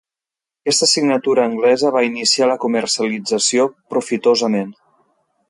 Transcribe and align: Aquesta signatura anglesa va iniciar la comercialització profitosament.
Aquesta 0.65 0.87
signatura 0.91 1.45
anglesa 1.49 1.91
va 1.97 2.03
iniciar 2.07 2.49
la 2.53 2.57
comercialització 2.65 3.69
profitosament. 3.97 4.75